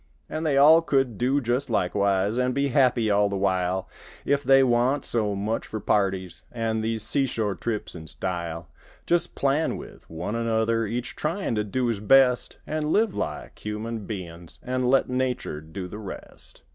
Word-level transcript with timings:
An' 0.27 0.41
they 0.41 0.57
all 0.57 0.81
could 0.81 1.19
do 1.19 1.39
just 1.39 1.69
likewise 1.69 2.35
An' 2.35 2.53
be 2.53 2.69
happy 2.69 3.11
all 3.11 3.29
the 3.29 3.37
while, 3.37 3.87
If 4.25 4.43
they 4.43 4.63
wa'n't 4.63 5.05
so 5.05 5.35
much 5.35 5.67
for 5.67 5.79
parties 5.79 6.41
An' 6.51 6.81
these 6.81 7.03
seashore 7.03 7.53
trips—an' 7.53 8.07
style. 8.07 8.67
Just 9.05 9.35
plan 9.35 9.77
with 9.77 10.09
one 10.09 10.33
another 10.33 10.87
Each 10.87 11.15
tryin' 11.15 11.53
to 11.53 11.63
do 11.63 11.85
his 11.85 11.99
best; 11.99 12.57
An' 12.65 12.91
live 12.91 13.13
like 13.13 13.63
human 13.63 14.07
bein's 14.07 14.59
An' 14.63 14.81
let 14.81 15.07
nature 15.07 15.61
do 15.61 15.87
the 15.87 15.99
rest. 15.99 16.63